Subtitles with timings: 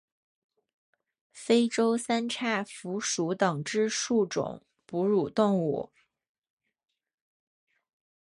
[1.31, 5.91] 非洲三叉蝠属等之数种哺乳动物。